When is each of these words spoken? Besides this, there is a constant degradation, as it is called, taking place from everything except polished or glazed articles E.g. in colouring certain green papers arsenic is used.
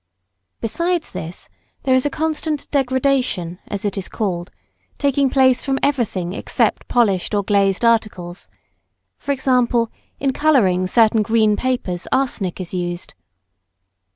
Besides 0.61 1.11
this, 1.11 1.47
there 1.83 1.93
is 1.93 2.07
a 2.07 2.09
constant 2.09 2.67
degradation, 2.71 3.59
as 3.67 3.85
it 3.85 3.99
is 3.99 4.09
called, 4.09 4.49
taking 4.97 5.29
place 5.29 5.63
from 5.63 5.77
everything 5.83 6.33
except 6.33 6.87
polished 6.87 7.35
or 7.35 7.43
glazed 7.43 7.85
articles 7.85 8.49
E.g. 9.29 9.51
in 10.19 10.33
colouring 10.33 10.87
certain 10.87 11.21
green 11.21 11.55
papers 11.55 12.07
arsenic 12.11 12.59
is 12.59 12.73
used. 12.73 13.13